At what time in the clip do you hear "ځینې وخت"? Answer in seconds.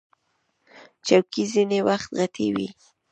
1.53-2.09